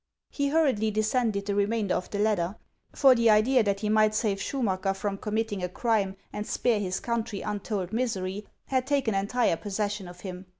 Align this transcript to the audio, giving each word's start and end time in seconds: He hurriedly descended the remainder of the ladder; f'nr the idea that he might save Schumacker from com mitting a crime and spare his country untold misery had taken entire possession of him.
He 0.31 0.47
hurriedly 0.49 0.89
descended 0.89 1.45
the 1.45 1.53
remainder 1.53 1.93
of 1.93 2.09
the 2.09 2.17
ladder; 2.17 2.55
f'nr 2.91 3.15
the 3.15 3.29
idea 3.29 3.61
that 3.61 3.81
he 3.81 3.89
might 3.89 4.15
save 4.15 4.39
Schumacker 4.41 4.95
from 4.95 5.19
com 5.19 5.35
mitting 5.35 5.63
a 5.63 5.69
crime 5.69 6.15
and 6.33 6.47
spare 6.47 6.79
his 6.79 6.99
country 6.99 7.41
untold 7.41 7.93
misery 7.93 8.47
had 8.65 8.87
taken 8.87 9.13
entire 9.13 9.57
possession 9.57 10.07
of 10.07 10.21
him. 10.21 10.47